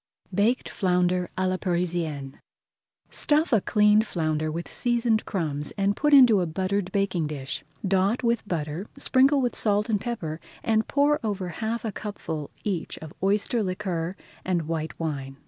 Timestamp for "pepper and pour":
10.01-11.19